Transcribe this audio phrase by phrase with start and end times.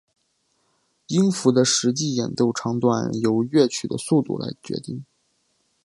[1.09, 5.05] 音符的实际演奏长短由乐曲的速度来决定。